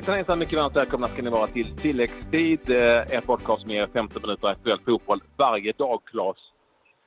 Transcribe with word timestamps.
Hejsan 0.00 0.14
hejsan, 0.14 0.38
mycket 0.38 0.58
varmt 0.58 0.76
välkomna 0.76 1.08
ska 1.08 1.22
ni 1.22 1.30
vara 1.30 1.46
till 1.46 1.76
tilläggstid. 1.76 2.70
Eh, 2.70 3.14
en 3.14 3.22
podcast 3.22 3.66
med 3.66 3.88
15 3.92 4.22
minuter 4.22 4.48
aktuell 4.48 4.78
fotboll 4.84 5.22
varje 5.36 5.72
dag, 5.72 6.00
Claes. 6.04 6.36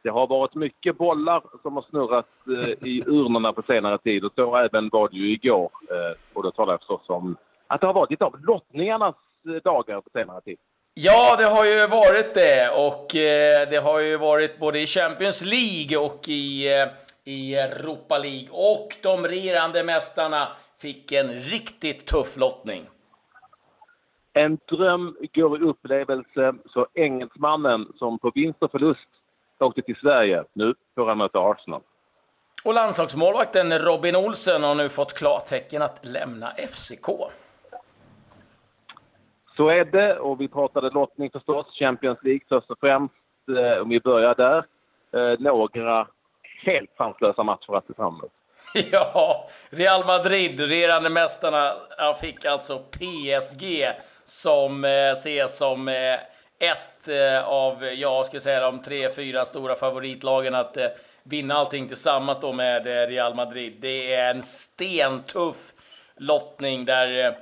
Det 0.03 0.09
har 0.09 0.27
varit 0.27 0.55
mycket 0.55 0.97
bollar 0.97 1.43
som 1.61 1.75
har 1.75 1.85
snurrat 1.89 2.27
eh, 2.47 2.87
i 2.87 3.03
urnorna 3.07 3.53
på 3.53 3.61
senare 3.61 3.97
tid 3.97 4.23
och 4.23 4.31
så 4.35 4.57
även 4.57 4.89
var 4.89 5.09
det 5.09 5.17
ju 5.17 5.31
igår. 5.31 5.69
Eh, 5.91 6.17
och 6.33 6.43
då 6.43 6.51
talar 6.51 6.73
jag 6.73 6.79
förstås 6.79 7.09
om 7.09 7.37
att 7.67 7.81
det 7.81 7.87
har 7.87 7.93
varit 7.93 8.11
lite 8.11 8.25
av 8.25 8.39
lottningarnas 8.39 9.15
dagar 9.63 10.01
på 10.01 10.09
senare 10.13 10.41
tid. 10.41 10.57
Ja, 10.93 11.35
det 11.37 11.45
har 11.45 11.65
ju 11.65 11.87
varit 11.87 12.33
det 12.33 12.69
och 12.69 13.07
det 13.69 13.83
har 13.83 13.99
ju 13.99 14.17
varit 14.17 14.59
både 14.59 14.79
i 14.79 14.87
Champions 14.87 15.41
League 15.41 15.97
och 15.97 16.29
i, 16.29 16.69
i 17.23 17.55
Europa 17.55 18.17
League 18.17 18.49
och 18.51 18.87
de 19.03 19.27
regerande 19.27 19.83
mästarna 19.83 20.47
fick 20.83 21.11
en 21.11 21.33
riktigt 21.33 22.05
tuff 22.05 22.37
lottning. 22.37 22.85
En 24.33 24.57
dröm 24.69 25.15
går 25.33 25.61
i 25.61 25.65
upplevelse, 25.65 26.53
så 26.65 26.87
engelsmannen 26.93 27.93
som 27.95 28.19
på 28.19 28.31
vinst 28.35 28.63
och 28.63 28.71
förlust 28.71 29.09
åkte 29.59 29.81
till 29.81 29.95
Sverige, 29.95 30.43
nu 30.53 30.73
får 30.95 31.07
han 31.07 31.17
möta 31.17 31.39
Arsenal. 31.39 31.81
Och 32.63 32.73
landslagsmålvakten 32.73 33.79
Robin 33.79 34.15
Olsen 34.15 34.63
har 34.63 34.75
nu 34.75 34.89
fått 34.89 35.13
klartecken 35.13 35.81
att 35.81 36.05
lämna 36.05 36.51
FCK. 36.51 37.07
Så 39.57 39.69
är 39.69 39.85
det, 39.85 40.19
och 40.19 40.41
vi 40.41 40.47
pratade 40.47 40.89
lottning 40.89 41.29
förstås, 41.31 41.65
Champions 41.79 42.19
League 42.23 42.45
först 42.49 42.71
och 42.71 42.79
främst. 42.79 43.13
Eh, 43.57 43.81
om 43.81 43.89
vi 43.89 43.99
börjar 43.99 44.35
där. 44.35 44.65
Eh, 45.11 45.39
några 45.39 46.07
helt 46.65 46.91
sanslösa 46.97 47.43
matcher 47.43 47.75
att 47.75 47.87
se 47.87 47.93
fram 47.93 48.15
emot. 48.15 48.31
Ja, 48.91 49.49
Real 49.69 50.05
Madrid, 50.05 50.59
regerande 50.59 51.09
mästarna, 51.09 51.73
fick 52.21 52.45
alltså 52.45 52.79
PSG 52.79 53.87
som 54.25 54.85
eh, 54.85 55.11
ses 55.11 55.57
som 55.57 55.87
eh, 55.87 56.13
ett 56.59 57.07
eh, 57.07 57.47
av, 57.47 57.85
jag 57.85 58.15
säga 58.41 58.59
de 58.59 58.81
tre, 58.81 59.09
fyra 59.09 59.45
stora 59.45 59.75
favoritlagen 59.75 60.55
att 60.55 60.77
eh, 60.77 60.87
vinna 61.23 61.55
allting 61.55 61.87
tillsammans 61.87 62.39
då 62.41 62.53
med 62.53 62.87
eh, 62.87 63.07
Real 63.07 63.35
Madrid. 63.35 63.77
Det 63.79 64.13
är 64.13 64.29
en 64.29 64.43
stentuff 64.43 65.73
lottning 66.17 66.85
där 66.85 67.25
eh, 67.25 67.33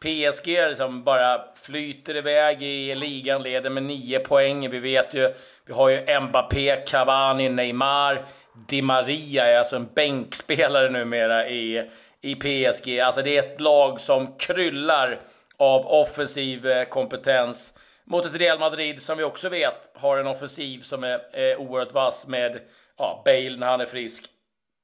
PSG 0.00 0.46
liksom 0.46 1.04
bara 1.04 1.44
flyter 1.62 2.16
iväg 2.16 2.62
i 2.62 2.94
ligan, 2.94 3.42
leder 3.42 3.70
med 3.70 3.82
nio 3.82 4.18
poäng. 4.18 4.70
Vi 4.70 4.78
vet 4.78 5.14
ju, 5.14 5.34
vi 5.66 5.72
har 5.72 5.88
ju 5.88 6.20
Mbappé, 6.20 6.76
Cavani, 6.76 7.48
Neymar. 7.48 8.24
Di 8.54 8.82
Maria 8.82 9.46
är 9.46 9.58
alltså 9.58 9.76
en 9.76 9.88
bänkspelare 9.94 10.90
numera 10.90 11.48
i, 11.48 11.90
i 12.20 12.34
PSG. 12.34 13.00
Alltså 13.00 13.22
det 13.22 13.36
är 13.36 13.42
ett 13.42 13.60
lag 13.60 14.00
som 14.00 14.26
kryllar 14.38 15.20
av 15.56 15.86
offensiv 15.86 16.66
eh, 16.66 16.84
kompetens 16.84 17.74
mot 18.04 18.26
ett 18.26 18.40
Real 18.40 18.58
Madrid 18.58 19.02
som 19.02 19.18
vi 19.18 19.24
också 19.24 19.48
vet 19.48 19.90
har 19.94 20.18
en 20.18 20.26
offensiv 20.26 20.80
som 20.80 21.04
är, 21.04 21.20
är 21.32 21.56
oerhört 21.56 21.94
vass 21.94 22.28
med 22.28 22.60
ja, 22.96 23.22
Bale 23.24 23.56
när 23.56 23.66
han 23.66 23.80
är 23.80 23.86
frisk, 23.86 24.30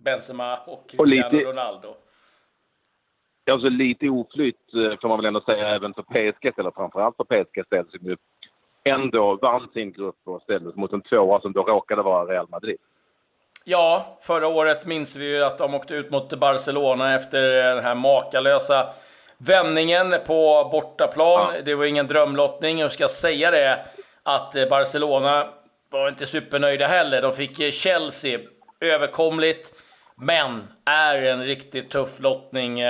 Benzema 0.05 0.57
och 0.57 0.91
Cristiano 0.91 1.27
och 1.27 1.33
lite, 1.33 1.51
Ronaldo. 1.51 1.95
Alltså 3.51 3.69
lite 3.69 4.09
oflytt 4.09 4.75
eh, 4.75 5.01
får 5.01 5.09
man 5.09 5.19
väl 5.19 5.27
ändå 5.27 5.41
säga 5.41 5.69
även 5.69 5.95
för 5.95 6.03
PSG, 6.03 6.59
eller 6.59 6.71
framförallt 6.71 7.17
för 7.17 7.25
PSG 7.25 7.67
ställs 7.67 7.89
ju 8.01 8.17
ändå 8.85 9.39
vann 9.43 9.69
sin 9.73 9.93
grupp 9.93 10.21
och 10.25 10.43
ställdes 10.43 10.77
mot 10.77 10.93
en 10.93 11.01
tvåa 11.01 11.41
som 11.41 11.53
då 11.53 11.63
råkade 11.63 12.03
vara 12.03 12.33
Real 12.33 12.49
Madrid. 12.49 12.79
Ja, 13.71 14.19
förra 14.21 14.49
året 14.49 14.87
minns 14.87 15.17
vi 15.17 15.25
ju 15.25 15.45
att 15.45 15.59
de 15.59 15.75
åkte 15.75 15.95
ut 15.95 16.11
mot 16.11 16.39
Barcelona 16.39 17.15
efter 17.15 17.43
den 17.43 17.85
här 17.85 17.95
makalösa 17.95 18.89
vändningen 19.39 20.15
på 20.27 20.69
bortaplan. 20.73 21.53
Ja. 21.55 21.63
Det 21.63 21.75
var 21.75 21.85
ingen 21.85 22.07
drömlottning. 22.07 22.79
Jag 22.79 22.93
ska 22.93 23.09
säga 23.09 23.51
det 23.51 23.85
att 24.23 24.53
Barcelona 24.71 25.49
var 25.91 26.09
inte 26.09 26.27
supernöjda 26.27 26.87
heller. 26.87 27.23
De 27.23 27.33
fick 27.33 27.73
Chelsea 27.73 28.39
överkomligt, 28.81 29.73
men 30.15 30.69
är 30.85 31.23
en 31.23 31.45
riktigt 31.45 31.91
tuff 31.91 32.21
lottning. 32.21 32.83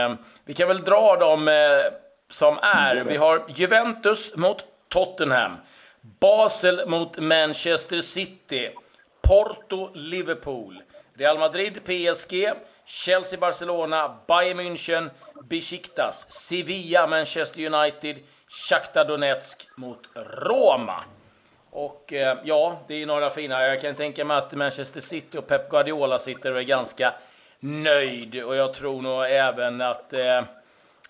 Vi 0.44 0.54
kan 0.54 0.68
väl 0.68 0.84
dra 0.84 1.16
dem 1.16 1.48
eh, 1.48 1.54
som 2.30 2.58
är. 2.62 3.04
Vi 3.04 3.16
har 3.16 3.44
Juventus 3.48 4.36
mot 4.36 4.64
Tottenham, 4.88 5.56
Basel 6.20 6.88
mot 6.88 7.18
Manchester 7.18 8.00
City. 8.00 8.70
Porto, 9.30 9.90
Liverpool, 9.94 10.82
Real 11.14 11.38
Madrid, 11.38 11.84
PSG, 11.84 12.52
Chelsea, 12.84 13.38
Barcelona, 13.38 14.16
Bayern 14.26 14.56
München, 14.56 15.10
Besiktas, 15.48 16.26
Sevilla, 16.32 17.06
Manchester 17.06 17.60
United, 17.60 18.16
Shakhtar 18.48 19.04
Donetsk 19.04 19.68
mot 19.76 20.08
Roma. 20.14 21.04
Och 21.70 22.12
eh, 22.12 22.38
ja, 22.44 22.78
det 22.88 23.02
är 23.02 23.06
några 23.06 23.30
fina. 23.30 23.62
Jag 23.62 23.80
kan 23.80 23.94
tänka 23.94 24.24
mig 24.24 24.36
att 24.36 24.54
Manchester 24.54 25.00
City 25.00 25.38
och 25.38 25.46
Pep 25.46 25.70
Guardiola 25.70 26.18
sitter 26.18 26.52
och 26.52 26.58
är 26.58 26.64
ganska 26.64 27.14
nöjd. 27.60 28.42
Och 28.44 28.56
jag 28.56 28.74
tror 28.74 29.02
nog 29.02 29.24
även 29.24 29.80
att 29.80 30.12
eh, 30.12 30.42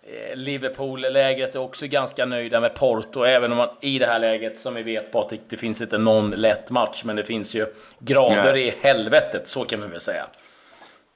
Eh, 0.03 0.37
Liverpool-läget 0.37 1.55
är 1.55 1.61
också 1.61 1.87
ganska 1.87 2.27
nöjda 2.27 2.61
med 2.61 2.75
Porto, 2.75 3.23
även 3.23 3.53
om 3.53 3.59
man 3.59 3.69
i 3.81 3.99
det 3.99 4.07
här 4.07 4.19
läget, 4.19 4.59
som 4.59 4.75
vi 4.75 4.83
vet 4.83 5.13
Patrik, 5.13 5.41
det 5.49 5.57
finns 5.57 5.83
inte 5.83 5.99
någon 5.99 6.31
lätt 6.31 6.71
match, 6.71 7.03
men 7.05 7.17
det 7.17 7.25
finns 7.25 7.55
ju 7.55 7.67
grader 7.99 8.53
Nej. 8.53 8.67
i 8.67 8.75
helvetet, 8.81 9.49
så 9.49 9.65
kan 9.65 9.81
man 9.81 9.91
väl 9.91 10.01
säga. 10.01 10.27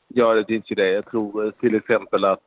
Ja, 0.09 0.35
det 0.35 0.45
finns 0.45 0.71
ju 0.71 0.75
det. 0.75 0.89
Jag 0.89 1.07
tror 1.07 1.47
eh, 1.47 1.51
till 1.51 1.75
exempel 1.75 2.25
att 2.25 2.41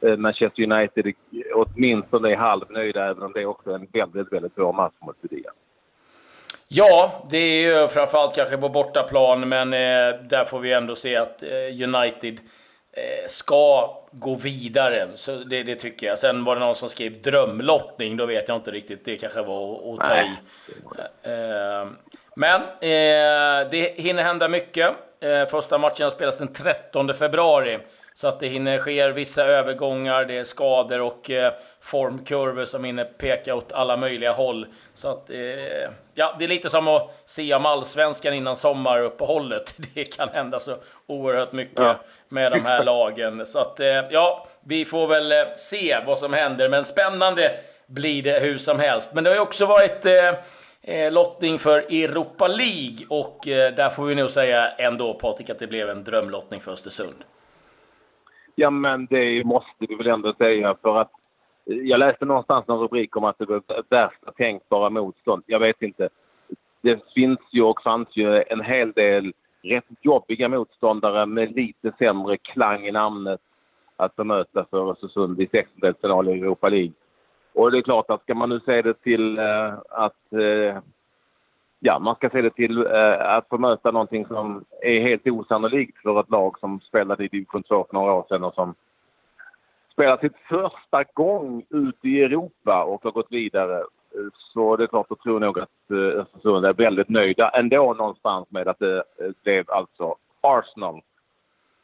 eh, 0.00 0.16
Manchester 0.16 0.62
United 0.62 1.14
åtminstone 1.54 2.32
är 2.32 2.36
halvnöjda, 2.36 3.04
även 3.04 3.22
om 3.22 3.32
det 3.32 3.40
är 3.40 3.46
också 3.46 3.70
en 3.70 3.88
väldigt, 3.92 4.32
väldigt 4.32 4.54
bra 4.54 4.72
match 4.72 4.94
mot 5.00 5.16
Sevilla. 5.20 5.50
Ja, 6.68 7.26
det 7.30 7.38
är 7.38 7.82
ju 7.82 7.88
framförallt 7.88 8.36
kanske 8.36 8.56
på 8.56 8.68
bortaplan, 8.68 9.48
men 9.48 9.72
eh, 9.72 10.20
där 10.22 10.44
får 10.44 10.60
vi 10.60 10.72
ändå 10.72 10.94
se 10.96 11.16
att 11.16 11.42
eh, 11.42 11.94
United 11.94 12.40
ska 13.26 13.96
gå 14.10 14.34
vidare. 14.34 15.08
Så 15.14 15.36
det, 15.36 15.62
det, 15.62 15.76
tycker 15.76 16.06
jag. 16.06 16.18
Sen 16.18 16.44
var 16.44 16.56
det 16.56 16.60
någon 16.60 16.74
som 16.74 16.88
skrev 16.88 17.22
drömlottning. 17.22 18.16
Då 18.16 18.26
vet 18.26 18.48
jag 18.48 18.56
inte 18.56 18.70
riktigt. 18.70 19.04
Det 19.04 19.16
kanske 19.16 19.42
var 19.42 19.94
att 19.94 20.00
ta 20.08 20.16
i. 20.16 20.32
Eh, 21.22 21.86
men 22.36 22.60
eh, 22.62 23.70
det 23.70 23.94
hinner 23.96 24.22
hända 24.22 24.48
mycket. 24.48 24.90
Första 25.50 25.78
matchen 25.78 26.10
spelas 26.10 26.38
den 26.38 26.52
13 26.52 27.14
februari. 27.14 27.78
Så 28.16 28.28
att 28.28 28.40
det 28.40 28.46
hinner 28.46 28.78
ske 28.78 29.10
vissa 29.10 29.44
övergångar, 29.44 30.24
det 30.24 30.38
är 30.38 30.44
skador 30.44 31.00
och 31.00 31.30
eh, 31.30 31.52
formkurvor 31.80 32.64
som 32.64 32.84
hinner 32.84 33.04
peka 33.04 33.54
åt 33.54 33.72
alla 33.72 33.96
möjliga 33.96 34.32
håll. 34.32 34.66
Så 34.94 35.08
att, 35.08 35.30
eh, 35.30 35.36
ja, 36.14 36.36
det 36.38 36.44
är 36.44 36.48
lite 36.48 36.70
som 36.70 36.88
att 36.88 37.22
se 37.26 37.54
om 37.54 37.66
allsvenskan 37.66 38.34
innan 38.34 38.56
sommaruppehållet. 38.56 39.74
Det 39.94 40.04
kan 40.04 40.28
hända 40.28 40.60
så 40.60 40.76
oerhört 41.06 41.52
mycket 41.52 41.78
ja. 41.78 42.00
med 42.28 42.52
de 42.52 42.64
här 42.64 42.84
lagen. 42.84 43.46
Så 43.46 43.58
att, 43.58 43.80
eh, 43.80 44.02
ja, 44.10 44.46
vi 44.60 44.84
får 44.84 45.06
väl 45.06 45.32
eh, 45.32 45.38
se 45.56 45.98
vad 46.06 46.18
som 46.18 46.32
händer. 46.32 46.68
Men 46.68 46.84
spännande 46.84 47.52
blir 47.86 48.22
det 48.22 48.40
hur 48.40 48.58
som 48.58 48.80
helst. 48.80 49.14
Men 49.14 49.24
det 49.24 49.30
har 49.30 49.34
ju 49.34 49.42
också 49.42 49.66
varit 49.66 50.06
eh, 50.06 50.14
eh, 50.14 50.34
Eh, 50.86 51.12
lottning 51.12 51.58
för 51.58 51.78
Europa 51.78 52.48
League 52.48 53.06
och 53.08 53.48
eh, 53.48 53.74
där 53.74 53.88
får 53.88 54.04
vi 54.04 54.14
nog 54.14 54.30
säga 54.30 54.68
ändå 54.68 55.14
Patrik 55.14 55.50
att 55.50 55.58
det 55.58 55.66
blev 55.66 55.88
en 55.88 56.04
drömlottning 56.04 56.60
för 56.60 56.72
Östersund. 56.72 57.24
Ja, 58.54 58.70
men 58.70 59.06
det 59.06 59.44
måste 59.44 59.86
vi 59.88 59.94
väl 59.94 60.06
ändå 60.06 60.34
säga 60.34 60.76
för 60.82 61.00
att 61.00 61.10
eh, 61.70 61.76
jag 61.76 61.98
läste 61.98 62.24
någonstans 62.24 62.66
någon 62.66 62.80
rubrik 62.80 63.16
om 63.16 63.24
att 63.24 63.38
det 63.38 63.44
var 63.44 63.62
värsta 63.88 64.32
tänkbara 64.32 64.90
motstånd. 64.90 65.42
Jag 65.46 65.58
vet 65.58 65.82
inte. 65.82 66.08
Det 66.80 67.00
finns 67.14 67.40
ju 67.50 67.62
och 67.62 67.82
fanns 67.82 68.08
ju 68.12 68.42
en 68.42 68.60
hel 68.60 68.92
del 68.92 69.32
rätt 69.62 69.84
jobbiga 70.00 70.48
motståndare 70.48 71.26
med 71.26 71.56
lite 71.56 71.92
sämre 71.98 72.36
klang 72.36 72.86
i 72.86 72.92
namnet 72.92 73.40
att 73.96 74.16
bemöta 74.16 74.66
för 74.70 74.90
Östersund 74.90 75.40
i 75.40 75.46
sextondelsfinal 75.46 76.28
i 76.28 76.32
Europa 76.32 76.68
League. 76.68 76.92
Och 77.54 77.70
det 77.70 77.78
är 77.78 77.82
klart 77.82 78.10
att 78.10 78.22
ska 78.22 78.34
man 78.34 78.48
nu 78.48 78.60
se 78.60 78.82
det 78.82 78.94
till 78.94 79.38
eh, 79.38 79.74
att 79.88 80.32
eh, 80.32 80.78
ja, 81.80 81.98
man 81.98 82.14
ska 82.14 82.30
se 82.30 82.42
det 82.42 82.50
till 82.50 82.86
eh, 82.86 83.36
att 83.36 83.48
få 83.48 83.58
möta 83.58 83.90
någonting 83.90 84.26
som 84.26 84.64
är 84.82 85.00
helt 85.00 85.26
osannolikt 85.26 85.98
för 86.02 86.20
ett 86.20 86.30
lag 86.30 86.58
som 86.58 86.80
spelade 86.80 87.24
i 87.24 87.28
division 87.28 87.62
2 87.62 87.86
för 87.90 87.94
några 87.94 88.12
år 88.12 88.24
sedan 88.28 88.44
och 88.44 88.54
som 88.54 88.74
spelar 89.92 90.16
sitt 90.16 90.36
första 90.48 91.04
gång 91.14 91.62
ut 91.70 92.04
i 92.04 92.22
Europa 92.22 92.84
och 92.84 93.04
har 93.04 93.10
gått 93.10 93.32
vidare. 93.32 93.82
Så 94.52 94.76
det 94.76 94.82
är 94.82 94.86
klart, 94.86 95.06
jag 95.08 95.20
tror 95.20 95.40
nog 95.40 95.58
att 95.58 95.90
eh, 95.90 96.20
Östersund 96.20 96.66
är 96.66 96.72
väldigt 96.72 97.08
nöjda 97.08 97.48
ändå 97.48 97.94
någonstans 97.94 98.46
med 98.50 98.68
att 98.68 98.78
det 98.78 98.96
eh, 98.96 99.30
blev 99.42 99.70
alltså 99.70 100.14
Arsenal 100.40 101.00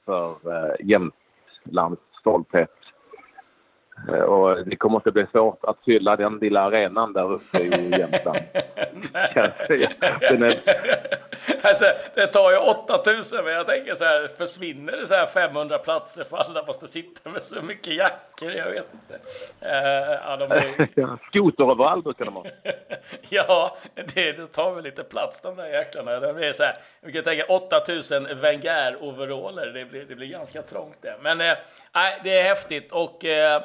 för 0.04 0.30
eh, 0.30 0.74
Jämtlands 0.80 2.02
stolthet. 2.20 2.79
Eh, 4.08 4.20
och 4.20 4.66
det 4.66 4.76
kommer 4.76 4.96
inte 4.96 5.10
bli 5.10 5.26
svårt 5.32 5.64
att 5.64 5.76
fylla 5.84 6.16
den 6.16 6.38
lilla 6.38 6.60
arenan 6.60 7.12
där 7.12 7.32
uppe 7.32 7.58
i 7.58 7.90
Jämtland. 7.98 8.38
den, 10.20 10.42
är... 10.42 10.60
alltså, 11.62 11.84
det 12.14 12.26
tar 12.26 12.50
ju 12.50 12.56
8000 12.56 13.44
men 13.44 13.54
jag 13.54 13.66
tänker 13.66 13.94
så 13.94 14.04
här, 14.04 14.28
försvinner 14.38 14.92
det 14.96 15.06
så 15.06 15.14
här 15.14 15.26
500 15.26 15.78
platser 15.78 16.24
för 16.24 16.36
alla 16.36 16.66
måste 16.66 16.86
sitta 16.86 17.30
med 17.30 17.42
så 17.42 17.62
mycket 17.62 17.94
jackor? 17.94 18.52
Jag 18.52 18.70
vet 18.70 18.88
inte. 18.94 19.14
Uh, 19.62 20.18
ja, 20.28 20.36
de 20.36 20.52
är... 20.52 21.18
Skoter 21.28 21.70
överallt 21.70 22.04
brukar 22.04 22.24
de 22.24 22.34
ha. 22.34 22.44
ja, 23.28 23.76
det, 23.94 24.32
det 24.32 24.46
tar 24.46 24.74
väl 24.74 24.84
lite 24.84 25.04
plats 25.04 25.40
de 25.40 25.56
där 25.56 25.66
jäklarna. 25.66 26.20
Det 26.20 26.34
blir 26.34 26.52
så 26.52 26.62
här, 26.62 26.76
vi 27.00 27.12
kan 27.12 27.22
tänka 27.22 27.44
8000 27.44 28.26
Wenger-overaller, 28.26 29.66
det 29.66 29.84
blir, 29.84 30.04
det 30.04 30.14
blir 30.14 30.28
ganska 30.28 30.62
trångt 30.62 30.96
det. 31.00 31.14
Men 31.22 31.40
uh, 31.40 31.56
det 32.22 32.38
är 32.38 32.42
häftigt 32.42 32.92
och 32.92 33.24
uh, 33.24 33.62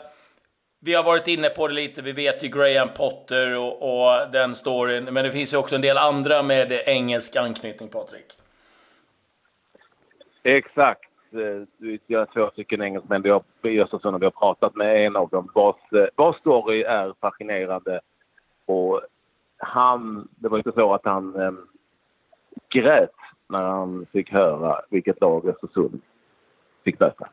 vi 0.85 0.93
har 0.93 1.03
varit 1.03 1.27
inne 1.27 1.49
på 1.49 1.67
det 1.67 1.73
lite, 1.73 2.01
vi 2.01 2.11
vet 2.11 2.43
ju 2.43 2.47
Graham 2.47 2.89
Potter 2.97 3.57
och, 3.57 3.73
och 3.81 4.31
den 4.31 4.55
storyn, 4.55 5.03
men 5.03 5.23
det 5.23 5.31
finns 5.31 5.53
ju 5.53 5.57
också 5.57 5.75
en 5.75 5.81
del 5.81 5.97
andra 5.97 6.43
med 6.43 6.71
engelsk 6.71 7.35
anknytning, 7.35 7.89
Patrik. 7.89 8.25
Exakt. 10.43 11.09
Vi 11.77 12.15
har 12.15 12.25
två 12.25 12.49
stycken 12.49 12.81
engelsmän 12.81 13.21
vi 13.21 13.29
har, 13.29 13.43
i 13.61 13.81
Östersund 13.81 14.15
och 14.15 14.21
vi 14.21 14.25
har 14.25 14.31
pratat 14.31 14.75
med 14.75 15.05
en 15.05 15.15
av 15.15 15.29
dem 15.29 15.51
vars, 15.53 15.75
vars 16.15 16.35
story 16.35 16.81
är 16.81 17.13
fascinerande. 17.21 17.99
Och 18.65 19.01
han, 19.57 20.27
det 20.35 20.49
var 20.49 20.57
inte 20.57 20.71
så 20.71 20.93
att 20.93 21.05
han 21.05 21.35
äm, 21.35 21.67
grät 22.69 23.09
när 23.47 23.61
han 23.61 24.05
fick 24.11 24.31
höra 24.31 24.81
vilket 24.89 25.21
lag 25.21 25.49
Östersund 25.49 26.01
fick 26.83 26.99
möta. 26.99 27.29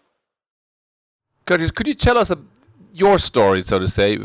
Curtis, 1.45 1.73
could 1.73 1.89
you 1.89 1.95
tell 1.95 2.17
us 2.17 2.31
a 2.31 2.37
your 2.93 3.19
story, 3.19 3.63
so 3.63 3.79
to 3.79 3.89
say. 3.89 4.19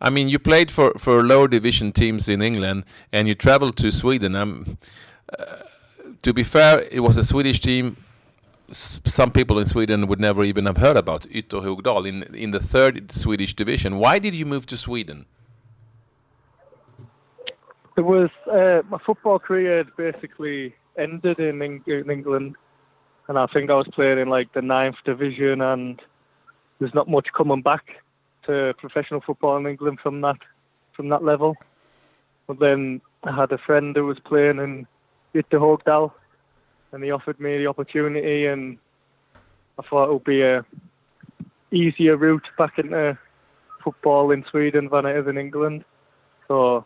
I 0.00 0.08
mean, 0.08 0.28
you 0.28 0.38
played 0.38 0.70
for, 0.70 0.94
for 0.98 1.22
lower 1.22 1.46
division 1.46 1.92
teams 1.92 2.28
in 2.28 2.40
England, 2.40 2.84
and 3.12 3.28
you 3.28 3.34
traveled 3.34 3.76
to 3.78 3.90
Sweden. 3.90 4.34
Um, 4.34 4.78
uh, 5.38 5.56
to 6.22 6.32
be 6.32 6.42
fair, 6.42 6.88
it 6.90 7.00
was 7.00 7.16
a 7.16 7.24
Swedish 7.24 7.60
team. 7.60 7.96
some 8.72 9.32
people 9.32 9.58
in 9.58 9.64
Sweden 9.64 10.06
would 10.06 10.20
never 10.20 10.44
even 10.44 10.66
have 10.66 10.76
heard 10.76 10.96
about 10.96 11.22
Ytterhogdal 11.22 12.06
in 12.06 12.22
in 12.34 12.50
the 12.52 12.60
third 12.60 13.10
Swedish 13.10 13.54
division. 13.54 13.98
Why 13.98 14.18
did 14.18 14.34
you 14.34 14.46
move 14.46 14.64
to 14.66 14.76
Sweden? 14.76 15.26
It 17.96 18.02
was 18.02 18.30
uh, 18.46 18.82
my 18.88 18.98
football 18.98 19.38
career 19.38 19.78
had 19.78 19.96
basically 19.96 20.74
ended 20.96 21.38
in, 21.40 21.60
in 21.62 22.10
England, 22.10 22.56
and 23.28 23.38
I 23.38 23.46
think 23.46 23.70
I 23.70 23.74
was 23.74 23.88
playing 23.88 24.18
in 24.18 24.28
like 24.28 24.52
the 24.52 24.62
ninth 24.62 24.96
division 25.04 25.60
and 25.60 26.00
there's 26.80 26.94
not 26.94 27.08
much 27.08 27.28
coming 27.36 27.62
back 27.62 27.84
to 28.46 28.74
professional 28.78 29.20
football 29.20 29.58
in 29.58 29.66
England 29.66 30.00
from 30.02 30.20
that 30.22 30.38
from 30.94 31.08
that 31.10 31.22
level. 31.22 31.54
But 32.46 32.58
then 32.58 33.00
I 33.22 33.36
had 33.36 33.52
a 33.52 33.58
friend 33.58 33.94
who 33.94 34.06
was 34.06 34.18
playing 34.18 34.58
in 34.58 34.86
Ytter 35.34 35.60
Hogdal, 35.60 36.12
and 36.90 37.04
he 37.04 37.10
offered 37.12 37.38
me 37.38 37.58
the 37.58 37.68
opportunity, 37.68 38.46
and 38.46 38.78
I 39.78 39.82
thought 39.82 40.08
it 40.08 40.12
would 40.12 40.24
be 40.24 40.42
a 40.42 40.64
easier 41.70 42.16
route 42.16 42.48
back 42.58 42.78
into 42.78 43.16
football 43.84 44.32
in 44.32 44.44
Sweden 44.50 44.88
than 44.90 45.06
it 45.06 45.16
is 45.16 45.28
in 45.28 45.38
England. 45.38 45.84
So 46.48 46.84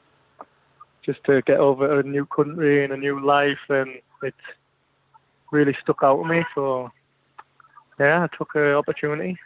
just 1.03 1.25
to 1.25 1.41
get 1.43 1.59
over 1.59 2.01
a 2.01 2.03
new 2.03 2.27
country 2.27 2.85
and 2.85 2.93
a 2.93 2.97
new 2.97 3.25
life, 3.25 3.65
and 3.69 4.01
it 4.23 4.35
really 5.51 5.77
stuck 5.83 6.03
out 6.03 6.23
to 6.23 6.29
me. 6.29 6.45
So 6.55 6.91
yeah, 7.99 8.25
I 8.25 8.37
took 8.37 8.53
the 8.53 8.75
opportunity. 8.75 9.39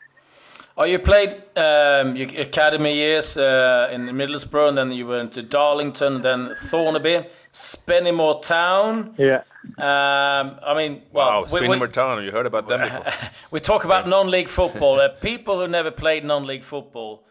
Oh, 0.80 0.84
you 0.84 1.00
played 1.00 1.30
um, 1.56 2.14
your 2.14 2.28
academy 2.40 2.94
years 2.94 3.36
uh, 3.36 3.90
in 3.92 4.02
Middlesbrough, 4.02 4.68
and 4.68 4.78
then 4.78 4.92
you 4.92 5.08
went 5.08 5.32
to 5.32 5.42
Darlington, 5.42 6.22
then 6.22 6.54
Thornaby, 6.70 7.26
Spennymoor 7.52 8.40
Town. 8.42 9.12
Yeah. 9.18 9.42
Um, 9.76 10.60
I 10.64 10.74
mean, 10.76 11.02
well, 11.12 11.42
wow, 11.42 11.44
Spennymoor 11.46 11.92
Town. 11.92 12.22
You 12.22 12.30
heard 12.30 12.46
about 12.46 12.68
them 12.68 12.82
before? 12.82 13.04
we 13.50 13.58
talk 13.58 13.84
about 13.84 14.06
non-league 14.06 14.48
football. 14.48 15.00
Uh, 15.00 15.08
people 15.08 15.58
who 15.60 15.66
never 15.66 15.90
played 15.90 16.24
non-league 16.24 16.62
football. 16.62 17.24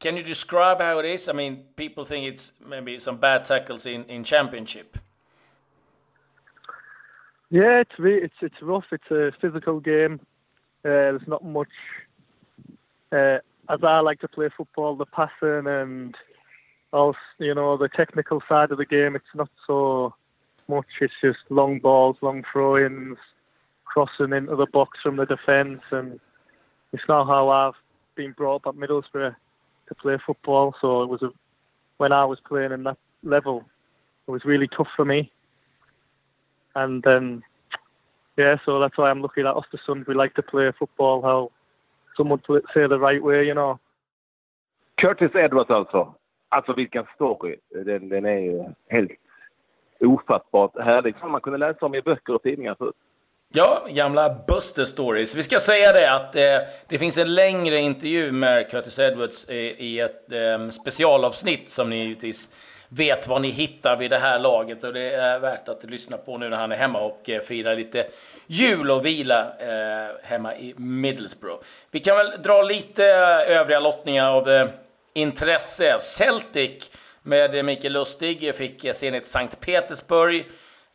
Can 0.00 0.16
you 0.16 0.24
describe 0.24 0.80
how 0.80 0.98
it 0.98 1.04
is? 1.04 1.28
I 1.28 1.32
mean, 1.32 1.64
people 1.76 2.04
think 2.04 2.26
it's 2.26 2.52
maybe 2.66 2.98
some 2.98 3.18
bad 3.18 3.44
tackles 3.44 3.86
in, 3.86 4.04
in 4.04 4.24
Championship. 4.24 4.98
Yeah, 7.50 7.82
it's 7.82 7.94
it's 7.98 8.34
it's 8.40 8.62
rough. 8.62 8.86
It's 8.90 9.10
a 9.10 9.32
physical 9.40 9.78
game. 9.78 10.20
Uh, 10.84 11.14
there's 11.14 11.28
not 11.28 11.44
much 11.44 11.68
uh, 13.14 13.38
as 13.68 13.82
I 13.82 14.00
like 14.00 14.20
to 14.20 14.28
play 14.28 14.48
football, 14.54 14.96
the 14.96 15.06
passing 15.06 15.66
and 15.66 16.14
also, 16.92 17.18
you 17.38 17.54
know, 17.54 17.76
the 17.76 17.88
technical 17.88 18.42
side 18.48 18.70
of 18.70 18.78
the 18.78 18.84
game, 18.86 19.16
it's 19.16 19.34
not 19.34 19.50
so 19.66 20.14
much. 20.68 20.86
It's 21.00 21.14
just 21.22 21.38
long 21.48 21.78
balls, 21.78 22.16
long 22.20 22.44
throw-ins, 22.50 23.18
crossing 23.84 24.32
into 24.32 24.56
the 24.56 24.66
box 24.66 24.98
from 25.02 25.16
the 25.16 25.26
defence, 25.26 25.82
and 25.90 26.20
it's 26.92 27.08
not 27.08 27.26
how 27.26 27.48
I've 27.48 27.74
been 28.14 28.32
brought 28.32 28.66
up 28.66 28.74
at 28.74 28.80
Middlesbrough 28.80 29.34
to 29.88 29.94
play 29.94 30.18
football. 30.24 30.74
So 30.80 31.02
it 31.02 31.08
was 31.08 31.22
a, 31.22 31.30
when 31.98 32.12
I 32.12 32.24
was 32.24 32.38
playing 32.40 32.72
in 32.72 32.84
that 32.84 32.98
level, 33.22 33.64
it 34.26 34.30
was 34.30 34.44
really 34.44 34.68
tough 34.68 34.88
for 34.96 35.04
me. 35.04 35.30
And 36.74 37.02
then, 37.02 37.42
yeah, 38.36 38.56
so 38.64 38.80
that's 38.80 38.96
why 38.96 39.10
I'm 39.10 39.22
lucky 39.22 39.42
that 39.42 39.54
Ostersund 39.54 40.06
we 40.06 40.14
like 40.14 40.34
to 40.34 40.42
play 40.42 40.72
football 40.78 41.22
how 41.22 41.50
someone 42.16 42.42
to 42.42 42.60
say 42.74 42.88
the 42.88 42.98
right 42.98 43.22
way, 43.22 43.44
you 43.44 43.54
know. 43.54 43.78
Curtis 45.02 45.34
Edwards 45.34 45.70
alltså. 45.70 46.14
Alltså 46.48 46.72
vilken 46.72 47.04
story. 47.14 47.56
Den, 47.84 48.08
den 48.08 48.24
är 48.24 48.38
ju 48.38 48.64
helt 48.88 49.10
ofattbart 50.00 50.78
härlig. 50.78 51.14
Som 51.20 51.32
man 51.32 51.40
kunde 51.40 51.58
läsa 51.58 51.86
om 51.86 51.94
i 51.94 52.02
böcker 52.02 52.34
och 52.34 52.42
tidningar 52.42 52.74
förut. 52.74 52.94
Ja, 53.56 53.86
gamla 53.90 54.36
Buster 54.48 54.84
Stories. 54.84 55.36
Vi 55.36 55.42
ska 55.42 55.60
säga 55.60 55.92
det 55.92 56.12
att 56.12 56.36
eh, 56.36 56.68
det 56.88 56.98
finns 56.98 57.18
en 57.18 57.34
längre 57.34 57.78
intervju 57.78 58.32
med 58.32 58.70
Curtis 58.70 58.98
Edwards 58.98 59.50
i, 59.50 59.54
i 59.78 60.00
ett 60.00 60.32
eh, 60.32 60.68
specialavsnitt 60.68 61.70
som 61.70 61.90
ni 61.90 61.96
givetvis 61.96 62.50
vet 62.88 63.28
vad 63.28 63.42
ni 63.42 63.50
hittar 63.50 63.96
vid 63.96 64.10
det 64.10 64.18
här 64.18 64.38
laget 64.38 64.84
och 64.84 64.92
det 64.92 65.14
är 65.14 65.38
värt 65.38 65.68
att 65.68 65.84
lyssna 65.84 66.16
på 66.16 66.38
nu 66.38 66.48
när 66.48 66.56
han 66.56 66.72
är 66.72 66.76
hemma 66.76 67.00
och 67.00 67.30
eh, 67.30 67.40
firar 67.40 67.76
lite 67.76 68.06
jul 68.46 68.90
och 68.90 69.06
vila 69.06 69.46
eh, 69.58 70.14
hemma 70.22 70.56
i 70.56 70.74
Middlesbrough. 70.76 71.62
Vi 71.90 72.00
kan 72.00 72.16
väl 72.16 72.42
dra 72.42 72.62
lite 72.62 73.06
eh, 73.06 73.58
övriga 73.58 73.80
lottningar 73.80 74.30
av 74.30 74.68
intresse. 75.14 75.96
Celtic 76.00 76.90
med 77.22 77.64
Mikael 77.64 77.92
Lustig 77.92 78.54
fick 78.54 78.94
Zenit 78.94 79.26
Sankt 79.26 79.60
Petersburg. 79.60 80.46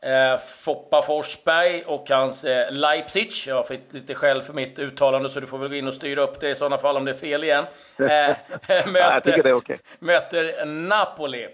Eh, 0.01 0.39
Foppa 0.39 1.01
Forsberg 1.01 1.83
och 1.83 2.09
hans 2.09 2.43
eh, 2.43 2.71
Leipzig. 2.71 3.29
Jag 3.47 3.67
fått 3.67 3.93
lite 3.93 4.15
skäll 4.15 4.41
för 4.41 4.53
mitt 4.53 4.79
uttalande 4.79 5.29
så 5.29 5.39
du 5.39 5.47
får 5.47 5.57
väl 5.57 5.69
gå 5.69 5.75
in 5.75 5.87
och 5.87 5.93
styra 5.93 6.21
upp 6.21 6.39
det 6.39 6.49
i 6.49 6.55
sådana 6.55 6.77
fall 6.77 6.97
om 6.97 7.05
det 7.05 7.11
är 7.11 7.15
fel 7.15 7.43
igen. 7.43 7.65
Eh, 7.99 8.35
möter, 8.87 8.99
jag 8.99 9.23
tycker 9.23 9.43
det 9.43 9.49
är 9.49 9.53
okej. 9.53 9.75
Okay. 9.75 9.77
Möter 9.99 10.65
Napoli. 10.65 11.47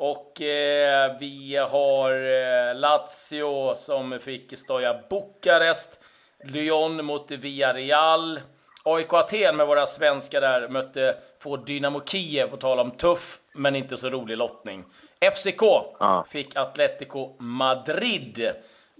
Och 0.00 0.40
eh, 0.40 1.16
vi 1.20 1.56
har 1.56 2.12
eh, 2.12 2.74
Lazio 2.74 3.74
som 3.74 4.18
fick 4.20 4.58
Stoja 4.58 5.00
Bukarest. 5.10 6.00
Lyon 6.44 7.04
mot 7.04 7.30
Villarreal. 7.30 8.40
AIK 8.84 9.12
Aten 9.12 9.56
med 9.56 9.66
våra 9.66 9.86
svenskar 9.86 10.40
där 10.40 10.68
mötte 10.68 11.16
få 11.38 11.56
Dynamo 11.56 12.02
Kiev 12.06 12.46
på 12.46 12.56
tal 12.56 12.80
om 12.80 12.90
tuff 12.90 13.38
men 13.54 13.76
inte 13.76 13.96
så 13.96 14.10
rolig 14.10 14.36
lottning. 14.36 14.84
FCK 15.32 15.62
ah. 15.62 16.24
fick 16.28 16.56
Atletico 16.56 17.36
Madrid 17.38 18.50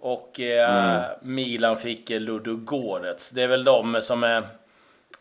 och 0.00 0.40
eh, 0.40 0.97
mm. 0.97 1.35
Milan 1.35 1.76
fick 1.76 2.11
Ludogorets. 2.11 3.30
Det 3.30 3.42
är 3.42 3.49
väl 3.49 3.64
de 3.64 4.00
som 4.02 4.25
är 4.25 4.42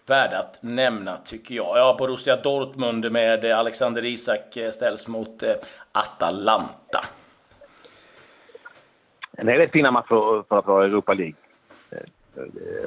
värd 0.10 0.34
att 0.34 0.60
nämna 0.62 1.18
tycker 1.18 1.56
jag. 1.56 1.78
Ja, 1.78 1.96
Borussia 2.00 2.36
Dortmund 2.36 3.12
med 3.12 3.46
eh, 3.46 3.60
Alexander 3.60 4.06
Isak 4.06 4.58
eh, 4.58 4.72
ställs 4.72 5.08
mot 5.08 5.44
eh, 5.44 5.54
Atalanta. 5.92 7.06
En 9.32 9.48
hel 9.48 9.60
del 9.60 9.70
fina 9.70 9.92
matcher 9.92 10.44
för 10.50 10.60
att 10.60 10.68
vara 10.68 10.86
Europa 10.86 11.14
League. 11.14 11.36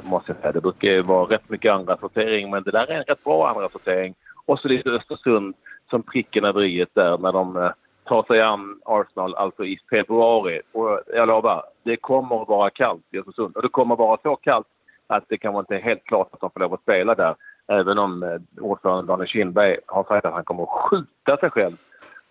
Måste 0.02 0.32
jag 0.32 0.40
säga. 0.40 0.52
Det 0.52 0.60
brukar 0.60 1.02
vara 1.02 1.34
rätt 1.34 1.48
mycket 1.48 1.72
andra 1.72 1.96
sortering 1.96 2.50
men 2.50 2.62
det 2.62 2.70
där 2.70 2.90
är 2.90 2.98
en 2.98 3.04
rätt 3.04 3.24
bra 3.24 3.48
andra 3.48 3.68
sortering. 3.68 4.14
Och 4.46 4.58
så 4.58 4.68
lite 4.68 4.90
Östersund 4.90 5.54
som 5.90 6.02
pricken 6.02 6.44
över 6.44 6.62
i 6.62 6.86
där 6.94 7.18
när 7.18 7.32
de 7.32 7.72
tar 8.04 8.22
sig 8.22 8.40
an 8.40 8.80
Arsenal 8.84 9.34
alltså 9.34 9.64
i 9.64 9.78
februari. 9.90 10.60
Och 10.72 11.00
jag 11.14 11.28
lovar, 11.28 11.64
det 11.82 11.96
kommer 11.96 12.42
att 12.42 12.48
vara 12.48 12.70
kallt 12.70 13.04
i 13.10 13.18
Östersund. 13.18 13.56
Och 13.56 13.62
det 13.62 13.68
kommer 13.68 13.94
att 13.94 13.98
vara 13.98 14.18
så 14.22 14.36
kallt 14.36 14.66
att 15.16 15.24
det 15.28 15.38
kanske 15.38 15.60
inte 15.60 15.76
är 15.76 15.80
helt 15.80 16.04
klart 16.04 16.28
att 16.32 16.40
de 16.40 16.50
får 16.50 16.60
lov 16.60 16.74
att 16.74 16.82
spela 16.82 17.14
där. 17.14 17.34
Även 17.68 17.98
om 17.98 18.22
eh, 18.22 18.62
ordförande 18.62 18.62
ordföranden 18.64 19.06
Daniel 19.06 19.28
Kindberg 19.28 19.76
har 19.86 20.04
sagt 20.04 20.26
att 20.26 20.32
han 20.34 20.44
kommer 20.44 20.62
att 20.62 20.68
skjuta 20.68 21.36
sig 21.36 21.50
själv 21.50 21.76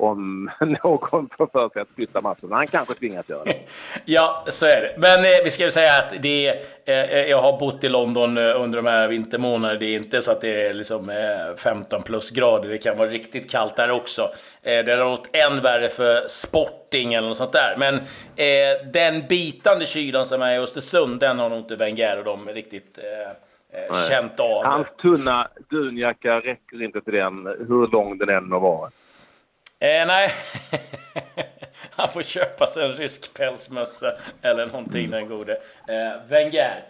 om 0.02 0.50
någon 0.84 1.30
får 1.38 1.48
för 1.48 1.70
sig 1.70 1.82
att 1.82 1.88
flytta 1.96 2.22
matchen. 2.22 2.52
Han 2.52 2.68
kanske 2.68 2.96
tvingas 2.96 3.30
göra 3.30 3.44
det. 3.44 3.60
ja, 4.06 4.46
så 4.48 4.66
är 4.66 4.82
det. 4.82 4.96
Men 4.98 5.26
eh, 5.26 5.44
vi 5.44 5.50
ska 5.50 5.64
väl 5.64 5.72
säga 5.72 5.98
att 5.98 6.22
det 6.22 6.48
är, 6.86 7.14
eh, 7.16 7.30
jag 7.30 7.42
har 7.42 7.60
bott 7.60 7.84
i 7.84 7.90
London 7.90 8.38
eh, 8.38 8.62
under 8.62 8.78
de 8.78 8.86
här 8.86 9.08
vintermånaderna. 9.08 9.80
Det 9.80 9.86
är 9.86 9.96
inte 9.96 10.22
så 10.22 10.32
att 10.32 10.42
det 10.42 10.68
är 10.68 10.74
liksom 10.74 11.12
15 11.58 12.04
plusgrader. 12.04 12.70
Det 12.70 12.78
kan 12.78 12.98
vara 12.98 13.10
riktigt 13.10 13.52
kallt 13.52 13.76
där 13.76 13.92
också. 13.92 14.30
det 14.64 14.90
är 14.90 14.98
något 14.98 15.30
än 15.34 15.62
värre 15.62 15.90
för 15.90 16.28
Sporting 16.28 17.14
eller 17.14 17.28
något 17.28 17.38
sånt 17.38 17.52
där. 17.52 17.76
Men 17.78 18.00
den 18.92 19.28
bitande 19.30 19.86
kylan 19.86 20.26
som 20.26 20.42
är 20.42 20.54
i 20.54 20.58
Östersund, 20.58 21.20
den 21.20 21.40
har 21.40 21.50
nog 21.50 21.60
inte 21.60 21.76
Wenger 21.76 22.18
och 22.18 22.24
de 22.24 22.50
riktigt 22.50 23.00
känt 24.10 24.40
av. 24.40 24.64
Hans 24.66 24.88
tunna 25.02 25.48
dunjacka 25.70 26.40
räcker 26.40 26.82
inte 26.82 27.02
till 27.02 27.14
den, 27.14 27.46
hur 27.46 27.92
lång 27.92 28.18
den 28.18 28.30
än 28.30 28.50
må 28.50 28.60
vara. 28.60 28.90
Eh, 29.82 30.06
nej, 30.08 30.34
han 31.90 32.08
får 32.08 32.22
köpa 32.22 32.66
sig 32.66 32.86
en 32.86 32.94
rysk 32.94 33.34
pälsmössa 33.34 34.14
eller 34.42 34.66
någonting 34.66 35.06
mm. 35.06 35.12
den 35.12 35.30
gode 35.38 35.54
eh, 35.88 36.28
Wenger. 36.28 36.84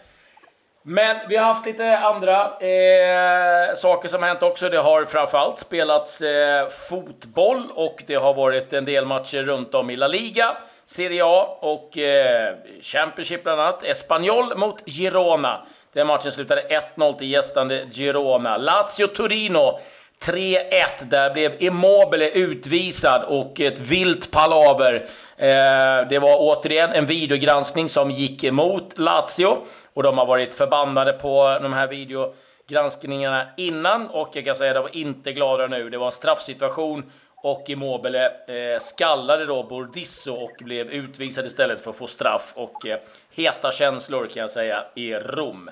Men 0.82 1.16
vi 1.28 1.36
har 1.36 1.44
haft 1.44 1.66
lite 1.66 1.98
andra 1.98 2.58
eh, 2.58 3.74
saker 3.74 4.08
som 4.08 4.22
har 4.22 4.28
hänt 4.28 4.42
också. 4.42 4.68
Det 4.68 4.78
har 4.78 5.04
framförallt 5.04 5.58
spelats 5.58 6.20
eh, 6.20 6.68
fotboll 6.68 7.70
och 7.74 8.02
det 8.06 8.14
har 8.14 8.34
varit 8.34 8.72
en 8.72 8.84
del 8.84 9.06
matcher 9.06 9.42
runt 9.42 9.74
om 9.74 9.90
i 9.90 9.96
La 9.96 10.08
Liga, 10.08 10.56
Serie 10.86 11.24
A 11.24 11.58
och 11.60 11.98
eh, 11.98 12.54
Championship 12.82 13.42
bland 13.42 13.60
annat. 13.60 13.82
Espanyol 13.82 14.56
mot 14.56 14.88
Girona. 14.88 15.66
Den 15.92 16.06
matchen 16.06 16.32
slutade 16.32 16.82
1-0 16.96 17.18
till 17.18 17.30
gästande 17.30 17.86
Girona. 17.92 18.58
Lazio-Torino 18.58 19.78
3-1. 20.22 21.04
Där 21.04 21.32
blev 21.32 21.62
Immobile 21.62 22.28
utvisad 22.28 23.24
och 23.24 23.60
ett 23.60 23.78
vilt 23.78 24.30
palaver. 24.30 24.94
Eh, 25.36 26.08
det 26.08 26.18
var 26.18 26.36
återigen 26.38 26.90
en 26.90 27.06
videogranskning 27.06 27.88
som 27.88 28.10
gick 28.10 28.44
emot 28.44 28.98
Lazio 28.98 29.56
och 29.94 30.02
de 30.02 30.18
har 30.18 30.26
varit 30.26 30.54
förbannade 30.54 31.12
på 31.12 31.58
de 31.62 31.72
här 31.72 31.86
videogranskningarna 31.86 33.46
innan 33.56 34.08
och 34.08 34.28
jag 34.32 34.44
kan 34.44 34.56
säga 34.56 34.70
att 34.70 34.76
de 34.76 34.82
var 34.82 34.96
inte 34.96 35.32
glada 35.32 35.66
nu. 35.66 35.90
Det 35.90 35.98
var 35.98 36.06
en 36.06 36.12
straffsituation 36.12 37.10
och 37.36 37.64
Immobile 37.66 38.26
eh, 38.26 38.80
skallade 38.80 39.46
då 39.46 39.62
Bordisso 39.62 40.32
och 40.34 40.64
blev 40.64 40.90
utvisad 40.90 41.46
istället 41.46 41.80
för 41.80 41.90
att 41.90 41.96
få 41.96 42.06
straff 42.06 42.52
och 42.54 42.86
eh, 42.86 42.98
heta 43.30 43.72
känslor 43.72 44.26
kan 44.26 44.40
jag 44.40 44.50
säga 44.50 44.84
i 44.94 45.14
Rom. 45.14 45.70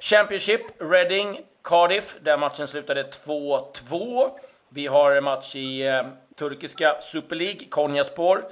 Championship, 0.00 0.60
Reading, 0.78 1.40
Cardiff, 1.64 2.16
där 2.20 2.36
matchen 2.36 2.68
slutade 2.68 3.02
2-2. 3.02 4.30
Vi 4.68 4.86
har 4.86 5.12
en 5.12 5.24
match 5.24 5.56
i 5.56 5.86
eh, 5.86 6.02
turkiska 6.38 6.96
Super 7.02 7.36
League, 7.36 7.66
Konyaspor 7.68 8.44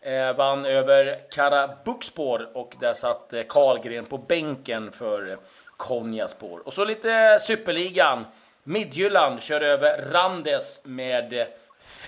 eh, 0.00 0.36
vann 0.36 0.64
över 0.64 1.18
Karabukspor 1.30 2.48
och 2.52 2.74
där 2.80 2.94
satt 2.94 3.32
eh, 3.32 3.42
Karlgren 3.48 4.04
på 4.04 4.18
bänken 4.18 4.92
för 4.92 5.30
eh, 5.30 5.38
Konyaspor. 5.76 6.62
Och 6.66 6.72
så 6.72 6.84
lite 6.84 7.38
Superligan. 7.40 8.24
Midtjylland 8.62 9.42
kör 9.42 9.60
över 9.60 10.10
Randes 10.12 10.80
med 10.84 11.46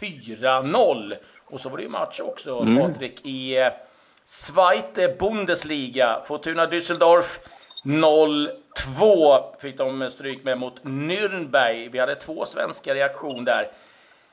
4-0. 0.00 1.14
Och 1.45 1.61
så 1.61 1.69
var 1.69 1.76
det 1.76 1.83
ju 1.83 1.88
match 1.88 2.21
också, 2.21 2.59
mm. 2.59 2.93
Patrik, 2.93 3.26
i 3.26 3.59
eh, 3.59 3.73
Zweite 4.25 5.17
Bundesliga. 5.19 6.23
Fortuna 6.26 6.67
Düsseldorf 6.67 7.38
0-2 7.85 9.61
fick 9.61 9.78
de 9.78 10.11
stryk 10.11 10.44
med 10.44 10.58
mot 10.58 10.82
Nürnberg. 10.82 11.88
Vi 11.90 11.99
hade 11.99 12.14
två 12.14 12.44
svenska 12.44 12.94
reaktioner 12.94 13.42
där. 13.44 13.68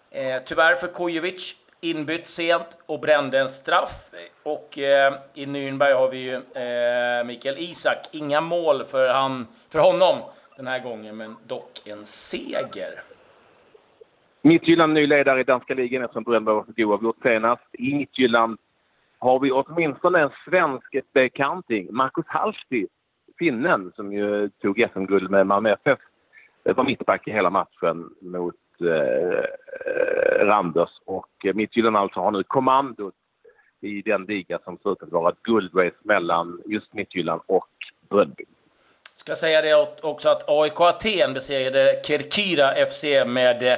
Eh, 0.09 0.41
tyvärr 0.45 0.75
för 0.75 0.87
Kujovic 0.87 1.55
inbytt 1.81 2.27
sent 2.27 2.77
och 2.85 2.99
brände 2.99 3.39
en 3.39 3.49
straff. 3.49 4.11
Och 4.43 4.77
eh, 4.77 5.13
i 5.33 5.45
Nürnberg 5.45 5.93
har 5.93 6.09
vi 6.09 6.17
ju 6.17 6.33
eh, 6.33 7.25
Mikael 7.25 7.57
Isak. 7.57 7.97
Inga 8.11 8.41
mål 8.41 8.85
för, 8.85 9.09
han, 9.09 9.47
för 9.69 9.79
honom 9.79 10.17
den 10.57 10.67
här 10.67 10.79
gången, 10.79 11.17
men 11.17 11.35
dock 11.47 11.87
en 11.87 12.05
seger. 12.05 13.03
Midtjylland 14.41 14.93
ny 14.93 15.07
ledare 15.07 15.39
i 15.39 15.43
danska 15.43 15.73
ligan 15.73 16.03
eftersom 16.03 16.23
Bröndberg 16.23 16.55
var 16.55 16.63
för 16.63 16.83
oavgjort 16.83 17.17
senast. 17.23 17.63
I 17.73 17.93
Midtjylland 17.95 18.57
har 19.19 19.39
vi 19.39 19.51
åtminstone 19.51 20.19
en 20.19 20.31
svensk 20.45 20.95
bekanting. 21.13 21.87
Marcus 21.91 22.25
Hallstig 22.27 22.87
finnen 23.39 23.91
som 23.95 24.13
ju 24.13 24.49
tog 24.49 24.89
SM-guld 24.93 25.31
med 25.31 25.47
Malmö 25.47 25.73
FF 25.73 25.99
var 26.63 26.83
mittback 26.83 27.27
i 27.27 27.31
hela 27.31 27.49
matchen 27.49 28.09
mot 28.21 28.55
eh, 28.81 29.43
Randers. 30.45 30.89
Och 31.05 31.29
Midtjylland 31.53 31.97
alltså 31.97 32.19
har 32.19 32.31
nu 32.31 32.43
kommandot 32.43 33.13
i 33.81 34.01
den 34.01 34.25
liga 34.25 34.59
som 34.63 34.77
ser 34.77 34.91
ut 34.91 35.03
att 35.03 35.11
vara 35.11 35.29
ett 35.29 35.43
guldrace 35.43 35.95
mellan 36.03 36.61
just 36.65 36.93
Midtjylland 36.93 37.41
och 37.45 37.69
Bröndby. 38.09 38.45
Ska 39.15 39.35
säga 39.35 39.61
det 39.61 40.01
också 40.01 40.29
att 40.29 40.49
AIK 40.49 40.81
Aten 40.81 41.33
besegrade 41.33 42.01
Kirkira 42.05 42.85
FC 42.85 43.03
med 43.27 43.63
eh, 43.63 43.77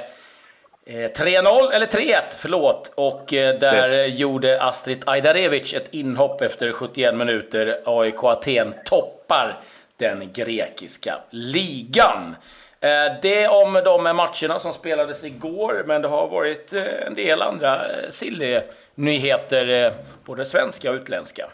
3-0, 0.88 1.70
eh, 1.70 1.76
eller 1.76 1.86
3-1, 1.86 2.22
förlåt. 2.38 2.92
Och 2.94 3.32
eh, 3.32 3.58
där 3.58 3.88
det. 3.88 4.06
gjorde 4.06 4.62
Astrid 4.62 5.02
Ajdarevic 5.06 5.74
ett 5.74 5.94
inhopp 5.94 6.40
efter 6.40 6.72
71 6.72 7.16
minuter. 7.16 7.80
AIK 7.84 8.24
Aten 8.24 8.74
toppar 8.84 9.60
den 9.96 10.32
grekiska 10.32 11.14
ligan. 11.30 12.36
Eh, 12.80 13.20
det 13.22 13.48
om 13.48 13.72
de 13.84 14.02
matcherna 14.02 14.58
som 14.58 14.72
spelades 14.72 15.24
igår, 15.24 15.82
men 15.86 16.02
det 16.02 16.08
har 16.08 16.28
varit 16.28 16.72
en 17.06 17.14
del 17.14 17.42
andra 17.42 17.80
silly-nyheter, 18.08 19.92
både 20.24 20.44
svenska 20.44 20.90
och 20.90 20.96
utländska. 20.96 21.46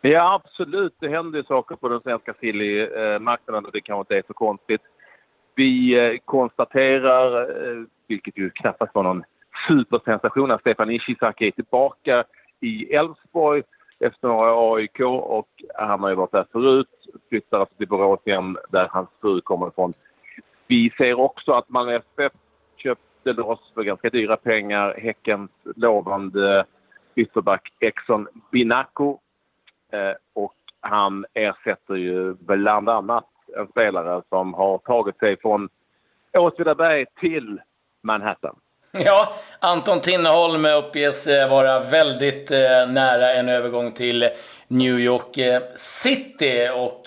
Ja, 0.00 0.34
absolut. 0.34 0.94
Det 1.00 1.08
händer 1.08 1.42
saker 1.42 1.76
på 1.76 1.88
den 1.88 2.00
svenska 2.00 2.34
silly-marknaden 2.40 3.64
och 3.64 3.72
det 3.72 3.80
kanske 3.80 4.00
inte 4.00 4.16
är 4.16 4.22
så 4.26 4.34
konstigt. 4.34 4.80
Vi 5.54 6.20
konstaterar 6.24 7.46
vilket 8.10 8.38
ju 8.38 8.50
knappast 8.50 8.94
var 8.94 9.02
någon 9.02 9.24
supersensation 9.68 10.50
att 10.50 10.60
Stefan 10.60 10.90
Ishizaki 10.90 11.46
är 11.46 11.50
tillbaka 11.50 12.24
i 12.60 12.94
Elfsborg 12.94 13.62
efter 14.00 14.28
några 14.28 14.74
AIK 14.74 15.00
och 15.00 15.48
han 15.74 16.00
har 16.00 16.08
ju 16.08 16.14
varit 16.14 16.32
där 16.32 16.46
förut. 16.52 16.88
Flyttar 17.28 17.60
alltså 17.60 17.74
till 17.76 17.88
Borås 17.88 18.20
igen 18.24 18.58
där 18.68 18.88
hans 18.90 19.08
fru 19.20 19.40
kommer 19.40 19.68
ifrån. 19.68 19.92
Vi 20.66 20.90
ser 20.98 21.20
också 21.20 21.52
att 21.52 21.68
Malmö 21.68 21.96
FF 21.96 22.32
köpte 22.76 23.32
loss 23.32 23.72
för 23.74 23.82
ganska 23.82 24.10
dyra 24.10 24.36
pengar 24.36 24.94
Häckens 24.98 25.50
lovande 25.76 26.64
ytterback 27.14 27.72
Exxon 27.80 28.28
Binaco. 28.50 29.18
Eh, 29.92 30.14
och 30.32 30.54
han 30.80 31.26
ersätter 31.34 31.94
ju 31.94 32.34
bland 32.34 32.88
annat 32.88 33.26
en 33.56 33.66
spelare 33.66 34.22
som 34.28 34.54
har 34.54 34.78
tagit 34.78 35.18
sig 35.18 35.36
från 35.40 35.68
Åtvidaberg 36.38 37.06
till 37.20 37.60
Manhattan. 38.02 38.56
Ja, 38.92 39.34
Anton 39.58 40.00
Tinneholm 40.00 40.64
uppges 40.64 41.26
eh, 41.26 41.50
vara 41.50 41.80
väldigt 41.80 42.50
eh, 42.50 42.86
nära 42.88 43.34
en 43.34 43.48
övergång 43.48 43.92
till 43.92 44.28
New 44.68 45.00
York 45.00 45.38
eh, 45.38 45.62
City. 45.74 46.68
Och 46.74 47.04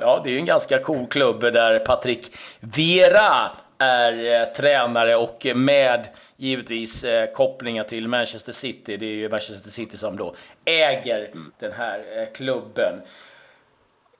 ja, 0.00 0.20
det 0.24 0.30
är 0.30 0.32
ju 0.32 0.38
en 0.38 0.44
ganska 0.44 0.78
cool 0.78 1.06
klubb 1.06 1.40
där 1.40 1.78
Patrick 1.78 2.36
Viera 2.60 3.50
är 3.78 4.44
tränare 4.44 5.16
och 5.16 5.46
med 5.54 6.08
givetvis 6.36 7.04
kopplingar 7.34 7.84
till 7.84 8.08
Manchester 8.08 8.52
City. 8.52 8.96
Det 8.96 9.06
är 9.06 9.10
ju 9.10 9.28
Manchester 9.28 9.70
City 9.70 9.96
som 9.96 10.16
då 10.16 10.34
äger 10.64 11.30
den 11.58 11.72
här 11.72 12.28
klubben. 12.34 12.94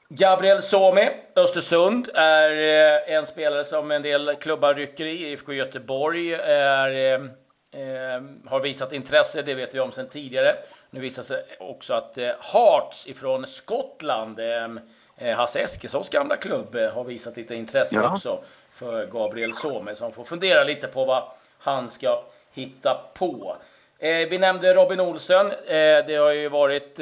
Gabriel 0.08 0.62
Somi, 0.62 1.10
Östersund, 1.36 2.08
är 2.14 2.50
eh, 2.50 3.14
en 3.14 3.26
spelare 3.26 3.64
som 3.64 3.90
en 3.90 4.02
del 4.02 4.36
klubbar 4.40 4.74
rycker 4.74 5.04
i. 5.04 5.32
IFK 5.32 5.52
Göteborg 5.52 6.34
är, 6.34 6.88
eh, 6.90 7.20
eh, 7.82 8.22
har 8.46 8.60
visat 8.60 8.92
intresse, 8.92 9.42
det 9.42 9.54
vet 9.54 9.74
vi 9.74 9.80
om 9.80 9.92
sedan 9.92 10.08
tidigare. 10.08 10.56
Nu 10.90 11.00
visar 11.00 11.22
sig 11.22 11.44
också 11.60 11.94
att 11.94 12.18
Hearts 12.52 13.06
ifrån 13.06 13.46
Skottland, 13.46 14.40
Hasse 15.36 15.60
Eskilssons 15.60 16.08
gamla 16.08 16.36
klubb, 16.36 16.76
har 16.76 17.04
visat 17.04 17.36
lite 17.36 17.54
intresse 17.54 17.96
ja. 17.96 18.12
också 18.12 18.40
för 18.72 19.06
Gabriel 19.06 19.54
Somi, 19.54 19.94
som 19.94 20.12
får 20.12 20.24
fundera 20.24 20.64
lite 20.64 20.86
på 20.86 21.04
vad 21.04 21.22
han 21.58 21.90
ska 21.90 22.22
hitta 22.52 23.00
på. 23.14 23.56
Vi 24.00 24.38
nämnde 24.38 24.74
Robin 24.74 25.00
Olsen. 25.00 25.52
Det 26.06 26.16
har 26.16 26.30
ju 26.30 26.48
varit 26.48 27.00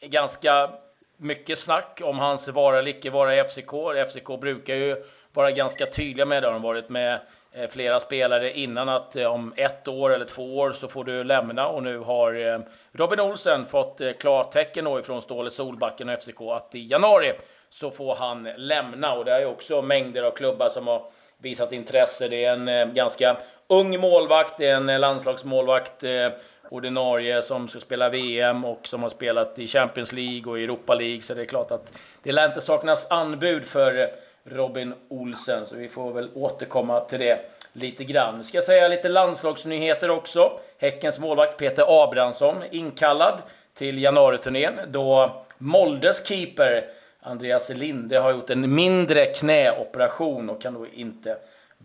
ganska 0.00 0.70
mycket 1.16 1.58
snack 1.58 2.00
om 2.04 2.18
hans 2.18 2.48
vara 2.48 2.78
eller 2.78 2.90
icke 2.90 3.10
vara 3.10 3.36
i 3.36 3.44
FCK. 3.44 3.70
FCK 4.08 4.40
brukar 4.40 4.74
ju 4.74 5.04
vara 5.32 5.50
ganska 5.50 5.86
tydliga 5.86 6.26
med 6.26 6.42
det. 6.42 6.46
De 6.46 6.52
har 6.52 6.60
varit 6.60 6.88
med 6.88 7.20
eh, 7.52 7.68
flera 7.68 8.00
spelare 8.00 8.58
innan 8.58 8.88
att 8.88 9.16
eh, 9.16 9.26
om 9.26 9.52
ett 9.56 9.88
år 9.88 10.14
eller 10.14 10.24
två 10.24 10.58
år 10.58 10.72
så 10.72 10.88
får 10.88 11.04
du 11.04 11.24
lämna 11.24 11.68
och 11.68 11.82
nu 11.82 11.98
har 11.98 12.34
eh, 12.34 12.58
Robin 12.92 13.20
Olsen 13.20 13.66
fått 13.66 14.00
klartecken 14.20 14.84
då 14.84 15.00
ifrån 15.00 15.22
Ståle 15.22 15.50
Solbacken 15.50 16.08
och 16.08 16.22
FCK 16.22 16.40
att 16.40 16.74
i 16.74 16.86
januari 16.86 17.32
så 17.70 17.90
får 17.90 18.14
han 18.14 18.48
lämna 18.56 19.14
och 19.14 19.24
det 19.24 19.32
är 19.32 19.40
ju 19.40 19.46
också 19.46 19.82
mängder 19.82 20.22
av 20.22 20.30
klubbar 20.30 20.68
som 20.68 20.86
har 20.86 21.02
visat 21.38 21.72
intresse. 21.72 22.28
Det 22.28 22.44
är 22.44 22.52
en 22.52 22.94
ganska 22.94 23.36
ung 23.66 24.00
målvakt, 24.00 24.54
det 24.58 24.66
är 24.66 24.76
en 24.76 25.00
landslagsmålvakt 25.00 26.02
eh, 26.02 26.28
ordinarie 26.68 27.42
som 27.42 27.68
ska 27.68 27.80
spela 27.80 28.08
VM 28.08 28.64
och 28.64 28.86
som 28.86 29.02
har 29.02 29.10
spelat 29.10 29.58
i 29.58 29.66
Champions 29.66 30.12
League 30.12 30.52
och 30.52 30.58
Europa 30.58 30.94
League. 30.94 31.22
Så 31.22 31.34
det 31.34 31.40
är 31.40 31.44
klart 31.44 31.70
att 31.70 31.98
det 32.22 32.32
lär 32.32 32.46
inte 32.46 32.60
saknas 32.60 33.10
anbud 33.10 33.66
för 33.66 34.10
Robin 34.44 34.94
Olsen, 35.08 35.66
så 35.66 35.76
vi 35.76 35.88
får 35.88 36.12
väl 36.12 36.30
återkomma 36.34 37.00
till 37.00 37.18
det 37.18 37.38
lite 37.72 38.04
grann. 38.04 38.38
Nu 38.38 38.44
ska 38.44 38.56
jag 38.56 38.64
säga 38.64 38.88
lite 38.88 39.08
landslagsnyheter 39.08 40.10
också. 40.10 40.52
Häckens 40.78 41.18
målvakt 41.18 41.56
Peter 41.56 42.02
Abrahamsson 42.04 42.56
inkallad 42.70 43.42
till 43.74 44.02
januariturnén 44.02 44.80
då 44.88 45.42
Moldes 45.58 46.26
keeper 46.26 46.84
Andreas 47.20 47.70
Linde 47.70 48.18
har 48.18 48.32
gjort 48.32 48.50
en 48.50 48.74
mindre 48.74 49.26
knäoperation 49.26 50.50
och 50.50 50.62
kan 50.62 50.74
då 50.74 50.86
inte 50.86 51.36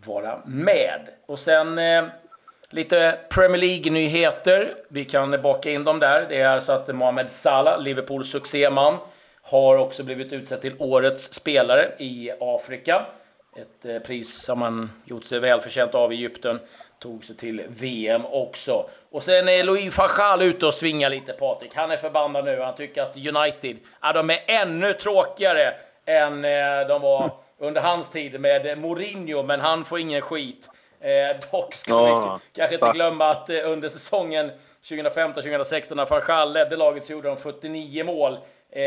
vara 0.06 0.42
med. 0.44 1.08
Och 1.26 1.38
sen 1.38 1.78
eh, 1.78 2.04
lite 2.70 3.18
Premier 3.28 3.60
League-nyheter. 3.60 4.74
Vi 4.88 5.04
kan 5.04 5.42
baka 5.42 5.70
in 5.70 5.84
dem 5.84 5.98
där. 5.98 6.26
Det 6.28 6.40
är 6.40 6.60
så 6.60 6.72
att 6.72 6.94
Mohamed 6.94 7.32
Salah, 7.32 7.80
Liverpools 7.80 8.30
succéman, 8.30 8.96
har 9.42 9.76
också 9.76 10.04
blivit 10.04 10.32
utsedd 10.32 10.60
till 10.60 10.74
Årets 10.78 11.32
spelare 11.32 11.92
i 11.98 12.30
Afrika. 12.40 13.06
Ett 13.56 13.84
eh, 13.84 13.98
pris 13.98 14.42
som 14.42 14.62
han 14.62 14.90
gjort 15.04 15.24
sig 15.24 15.40
välförtjänt 15.40 15.94
av 15.94 16.12
i 16.12 16.16
Egypten. 16.16 16.60
Tog 16.98 17.24
sig 17.24 17.36
till 17.36 17.62
VM 17.68 18.26
också. 18.26 18.86
Och 19.10 19.22
sen 19.22 19.48
är 19.48 19.64
Louis 19.64 19.94
Fachal 19.94 20.42
ute 20.42 20.66
och 20.66 20.74
svingar 20.74 21.10
lite, 21.10 21.32
Patrik. 21.32 21.74
Han 21.74 21.90
är 21.90 21.96
förbannad 21.96 22.44
nu. 22.44 22.60
Han 22.60 22.74
tycker 22.74 23.02
att 23.02 23.16
United, 23.16 23.76
ja, 24.02 24.12
de 24.12 24.30
är 24.30 24.44
ännu 24.46 24.92
tråkigare 24.92 25.74
än 26.06 26.44
eh, 26.44 26.88
de 26.88 27.02
var 27.02 27.30
under 27.60 27.80
hans 27.80 28.10
tid 28.10 28.40
med 28.40 28.78
Mourinho, 28.78 29.42
men 29.42 29.60
han 29.60 29.84
får 29.84 29.98
ingen 29.98 30.22
skit. 30.22 30.68
Eh, 31.00 31.50
dock 31.52 31.74
ska 31.74 31.90
ja, 31.90 32.40
vi 32.54 32.60
kanske 32.60 32.74
inte 32.74 32.90
glömma 32.92 33.30
att 33.30 33.50
eh, 33.50 33.56
under 33.64 33.88
säsongen 33.88 34.50
2015-2016 34.84 35.94
när 35.94 36.06
Fachal 36.06 36.52
ledde 36.52 36.76
laget 36.76 37.06
så 37.06 37.12
gjorde 37.12 37.28
de 37.28 37.36
49 37.36 38.04
mål. 38.04 38.32
Eh, 38.72 38.78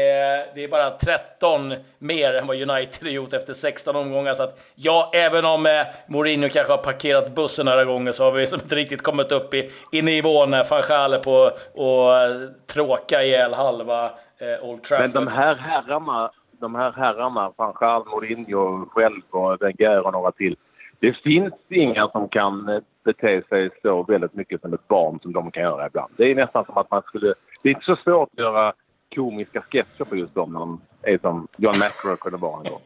det 0.56 0.64
är 0.64 0.68
bara 0.68 0.90
13 0.90 1.74
mer 1.98 2.34
än 2.34 2.48
vad 2.48 2.70
United 2.70 3.04
har 3.08 3.10
gjort 3.10 3.34
efter 3.34 3.54
16 3.54 3.96
omgångar. 3.96 4.34
Så 4.34 4.44
att 4.44 4.60
ja, 4.76 5.12
även 5.14 5.46
om 5.46 5.66
eh, 5.66 5.88
Mourinho 6.08 6.50
kanske 6.50 6.74
har 6.74 6.78
parkerat 6.78 7.36
bussen 7.36 7.66
några 7.66 7.86
gånger 7.86 8.12
så 8.12 8.24
har 8.24 8.32
vi 8.32 8.44
inte 8.44 8.76
riktigt 8.76 9.02
kommit 9.02 9.32
upp 9.32 9.54
i, 9.54 9.72
i 9.92 10.02
nivån 10.02 10.52
när 10.52 10.64
Fanchal 10.64 11.14
är 11.14 11.20
på 11.20 11.52
och 11.74 12.18
eh, 12.18 12.50
tråka 12.68 13.24
ihjäl 13.24 13.54
halva 13.54 14.12
eh, 14.38 14.64
Old 14.70 14.84
Trafford. 14.84 15.14
Men 15.14 15.26
de 15.26 15.28
här 15.28 15.56
herrarna, 15.56 16.32
de 16.64 16.76
här 16.76 16.92
herrarna, 16.92 17.52
Fanchal, 17.58 18.06
Mourinho 18.06 18.86
själv 18.86 19.22
och 19.30 19.62
Wenger 19.62 20.06
och 20.06 20.14
några 20.14 20.32
till. 20.32 20.56
Det 21.00 21.14
finns 21.14 21.54
inga 21.70 22.08
som 22.08 22.30
kan 22.30 22.70
eh, 22.70 22.80
bete 23.04 23.42
sig 23.50 23.70
så 23.82 24.04
väldigt 24.04 24.34
mycket 24.34 24.62
som 24.62 24.74
ett 24.74 24.88
barn 24.88 25.20
som 25.22 25.34
de 25.34 25.52
kan 25.52 25.64
göra 25.64 25.88
ibland. 25.88 26.14
Det 26.18 26.32
är 26.32 26.36
nästan 26.36 26.66
som 26.66 26.78
att 26.78 26.92
man 26.92 27.02
skulle... 27.02 27.34
Det 27.62 27.70
är 27.70 27.74
inte 27.74 27.86
så 27.86 27.96
svårt 27.96 28.30
att 28.32 28.40
göra 28.40 28.74
komiska 29.16 29.62
sketcher 29.62 30.04
på 30.04 30.16
just 30.16 30.36
dem 30.36 30.54
när 30.54 30.60
de 30.60 30.82
är 31.04 31.18
som 31.18 31.48
John 31.58 31.76
McEnroe 31.76 32.18
kunde 32.18 32.38
vara 32.38 32.58
en 32.58 32.72
gång. 32.72 32.82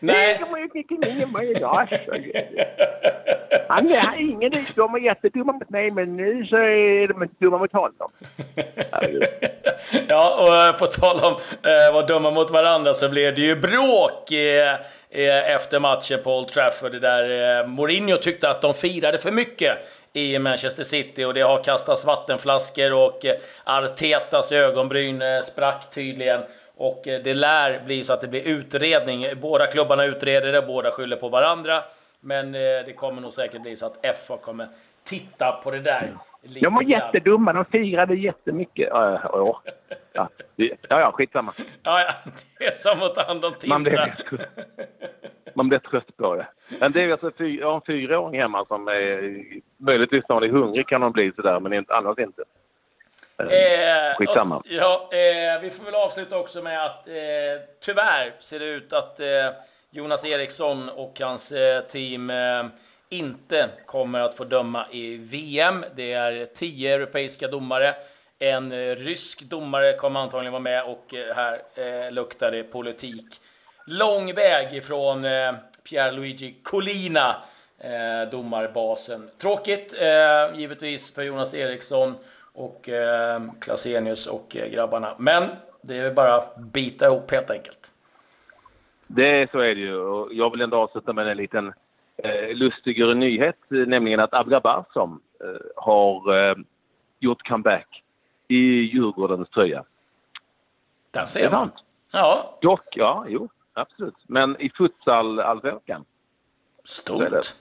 Nej. 0.00 0.40
Han 3.68 3.88
är 3.88 4.20
ingen 4.20 4.52
de 4.76 4.94
är 4.94 4.98
jättedumma 4.98 5.52
mot 5.52 5.70
mig 5.70 5.90
men 5.90 6.16
nu 6.16 6.46
så 6.46 6.56
är 6.56 7.08
de 7.08 7.22
inte 7.22 7.34
dumma 7.38 7.58
mot 7.58 7.72
honom. 7.72 8.10
ja, 10.08 10.36
och 10.40 10.54
eh, 10.54 10.72
på 10.72 10.86
tal 10.86 11.16
om 11.16 11.32
eh, 11.62 11.92
vara 11.92 12.06
dumma 12.06 12.30
mot 12.30 12.50
varandra 12.50 12.94
så 12.94 13.08
blev 13.08 13.34
det 13.34 13.40
ju 13.40 13.56
bråk 13.56 14.32
eh, 14.32 15.54
efter 15.54 15.80
matchen 15.80 16.18
på 16.24 16.38
Old 16.38 16.48
Trafford 16.48 17.00
där 17.00 17.60
eh, 17.60 17.66
Mourinho 17.66 18.16
tyckte 18.16 18.50
att 18.50 18.62
de 18.62 18.74
firade 18.74 19.18
för 19.18 19.30
mycket 19.30 19.78
i 20.16 20.38
Manchester 20.38 20.84
City 20.84 21.24
och 21.24 21.34
det 21.34 21.40
har 21.40 21.64
kastats 21.64 22.04
vattenflaskor 22.04 22.92
och 22.92 23.24
eh, 23.24 23.34
Artetas 23.64 24.52
ögonbryn 24.52 25.22
eh, 25.22 25.40
sprack 25.40 25.90
tydligen. 25.90 26.40
Och 26.76 27.08
eh, 27.08 27.22
det 27.22 27.34
lär 27.34 27.84
bli 27.84 28.04
så 28.04 28.12
att 28.12 28.20
det 28.20 28.28
blir 28.28 28.48
utredning. 28.48 29.24
Båda 29.40 29.66
klubbarna 29.66 30.04
utreder 30.04 30.52
det, 30.52 30.62
båda 30.62 30.90
skyller 30.90 31.16
på 31.16 31.28
varandra. 31.28 31.82
Men 32.20 32.52
det 32.52 32.96
kommer 32.96 33.22
nog 33.22 33.32
säkert 33.32 33.62
bli 33.62 33.76
så 33.76 33.86
att 33.86 34.06
FA 34.26 34.36
kommer 34.36 34.68
titta 35.04 35.52
på 35.52 35.70
det 35.70 35.80
där. 35.80 36.10
Lite 36.42 36.66
de 36.66 36.74
var 36.74 36.82
grann. 36.82 36.90
jättedumma, 36.90 37.52
de 37.52 37.64
firade 37.64 38.18
jättemycket. 38.18 38.88
Ja, 38.90 39.20
ja, 39.22 39.62
ja. 40.12 40.28
ja, 40.56 40.70
ja 40.88 41.12
skitsamma. 41.12 41.52
Ja, 41.82 42.00
ja, 42.00 42.30
det 42.58 42.64
är 42.66 42.72
som 42.72 43.02
att 43.02 43.14
ta 43.14 43.22
hand 43.22 43.44
om 43.44 43.54
Tindra 43.54 44.08
man 45.56 45.68
blir 45.68 45.78
trött 45.78 46.16
på 46.16 46.34
det. 46.34 46.46
Men 46.80 46.92
det 46.92 47.02
är 47.02 47.12
alltså, 47.12 47.44
jag 47.44 47.66
har 47.66 47.74
en 47.74 47.80
fyraåring 47.86 48.40
hemma 48.40 48.64
som 48.64 48.88
är, 48.88 49.42
möjligtvis 49.76 50.24
när 50.28 50.34
hon 50.34 50.44
är 50.44 50.48
hungrig 50.48 50.88
kan 50.88 51.02
hon 51.02 51.12
bli 51.12 51.32
sådär, 51.36 51.60
men 51.60 51.72
inte, 51.72 51.94
annars 51.94 52.18
inte. 52.18 52.42
Eh, 53.38 53.46
eh 53.46 54.16
Skitsamma. 54.16 54.56
Och, 54.56 54.62
ja, 54.64 55.08
eh, 55.12 55.60
vi 55.62 55.70
får 55.70 55.84
väl 55.84 55.94
avsluta 55.94 56.38
också 56.38 56.62
med 56.62 56.84
att 56.84 57.08
eh, 57.08 57.14
tyvärr 57.80 58.34
ser 58.40 58.58
det 58.58 58.64
ut 58.64 58.92
att 58.92 59.20
eh, 59.20 59.26
Jonas 59.90 60.24
Eriksson 60.24 60.88
och 60.88 61.20
hans 61.20 61.52
eh, 61.52 61.82
team 61.82 62.30
eh, 62.30 62.66
inte 63.08 63.68
kommer 63.86 64.20
att 64.20 64.34
få 64.34 64.44
döma 64.44 64.86
i 64.90 65.16
VM. 65.16 65.84
Det 65.94 66.12
är 66.12 66.46
tio 66.46 66.94
europeiska 66.94 67.48
domare. 67.48 67.94
En 68.38 68.96
rysk 68.96 69.42
domare 69.42 69.92
kommer 69.92 70.20
antagligen 70.20 70.52
vara 70.52 70.62
med 70.62 70.84
och 70.84 71.14
här 71.34 72.10
luktar 72.10 72.50
det 72.50 72.62
politik 72.62 73.40
lång 73.86 74.34
väg 74.34 74.76
ifrån 74.76 75.24
eh, 75.24 75.54
Pierluigi 75.88 76.54
Collina, 76.62 77.36
eh, 77.78 78.30
domarbasen. 78.30 79.30
Tråkigt 79.38 79.94
eh, 80.00 80.58
givetvis 80.58 81.14
för 81.14 81.22
Jonas 81.22 81.54
Eriksson 81.54 82.14
och 82.52 82.88
eh, 82.88 83.42
Klasenius 83.60 84.26
och 84.26 84.56
eh, 84.56 84.68
grabbarna. 84.68 85.14
Men 85.18 85.48
det 85.80 85.96
är 85.96 86.12
bara 86.12 86.34
att 86.34 86.56
bita 86.56 87.06
ihop 87.06 87.30
helt 87.30 87.50
enkelt. 87.50 87.92
Det 89.06 89.50
så 89.50 89.58
är 89.58 89.74
det 89.74 89.80
ju. 89.80 89.96
Och 89.96 90.34
jag 90.34 90.50
vill 90.50 90.60
ändå 90.60 90.76
avsluta 90.76 91.12
med 91.12 91.28
en 91.28 91.36
liten 91.36 91.72
eh, 92.16 92.54
lustigare 92.54 93.14
nyhet, 93.14 93.58
nämligen 93.68 94.20
att 94.20 94.34
Abra 94.34 94.60
Barsom 94.60 95.20
eh, 95.40 95.46
har 95.76 96.48
eh, 96.48 96.56
gjort 97.18 97.48
comeback 97.48 98.02
i 98.48 98.56
Djurgårdens 98.80 99.48
tröja. 99.48 99.84
Där 101.10 101.24
ser 101.24 101.50
man. 101.50 101.70
Ja. 102.10 102.58
Dock, 102.60 102.96
ja, 102.96 103.24
jo 103.28 103.48
absolut. 103.72 104.14
Men 104.26 104.60
i 104.60 104.70
futsal-allsvenskan. 104.70 106.04
Stort. 106.84 107.54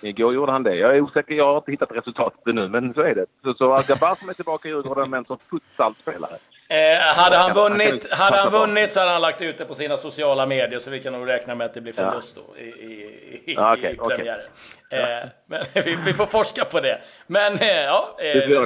Igår 0.00 0.34
gjorde 0.34 0.52
han 0.52 0.62
det. 0.62 0.74
Jag 0.74 0.96
är 0.96 1.00
osäker, 1.00 1.34
jag 1.34 1.46
har 1.46 1.56
inte 1.56 1.70
hittat 1.70 1.92
resultatet 1.92 2.54
nu, 2.54 2.68
men 2.68 2.94
så 2.94 3.00
är 3.00 3.14
det. 3.14 3.26
Så, 3.44 3.54
så 3.54 3.72
Algabar 3.72 4.14
som 4.14 4.28
är 4.28 4.34
tillbaka 4.34 4.68
i 4.68 4.70
Djurgården, 4.70 5.10
men 5.10 5.24
som 5.24 5.38
futsalspelare. 5.50 6.36
Eh, 6.68 7.14
hade, 7.16 7.36
han 7.36 7.52
vunnit, 7.52 8.12
hade 8.12 8.36
han 8.36 8.52
vunnit 8.52 8.92
så 8.92 9.00
hade 9.00 9.12
han 9.12 9.20
lagt 9.20 9.40
ut 9.40 9.58
det 9.58 9.64
på 9.64 9.74
sina 9.74 9.96
sociala 9.96 10.46
medier, 10.46 10.78
så 10.78 10.90
vi 10.90 11.00
kan 11.00 11.12
nog 11.12 11.28
räkna 11.28 11.54
med 11.54 11.64
att 11.64 11.74
det 11.74 11.80
blir 11.80 11.92
förlust 11.92 12.36
ja. 12.36 12.54
då 12.54 12.60
i, 12.60 12.68
i, 12.68 13.52
i, 13.52 13.56
ah, 13.58 13.72
okay, 13.72 13.92
i 13.92 13.96
premiären. 13.96 14.40
Okay. 14.86 15.00
Eh, 15.00 15.28
men 15.46 15.64
vi, 15.84 15.98
vi, 16.04 16.14
får 16.14 16.26
forska 16.26 16.64
på 16.64 16.80
det. 16.80 16.98
Men 17.26 17.58
eh, 17.58 17.68
ja, 17.68 18.16
eh, 18.18 18.64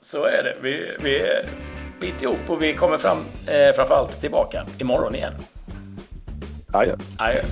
så 0.00 0.24
är 0.24 0.42
det. 0.42 0.56
Vi, 0.60 0.96
vi 1.00 1.42
biter 2.00 2.24
ihop 2.24 2.50
och 2.50 2.62
vi 2.62 2.74
kommer 2.74 2.98
fram, 2.98 3.18
eh, 3.48 3.74
framförallt 3.74 4.20
tillbaka 4.20 4.66
imorgon 4.80 5.14
igen. 5.14 5.34
Adjö. 6.72 6.96
Adjö. 7.18 7.42